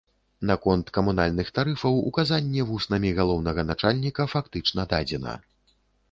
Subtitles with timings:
[0.49, 5.35] Наконт камунальных тарыфаў указанне вуснамі галоўнага начальніка фактычна дадзена.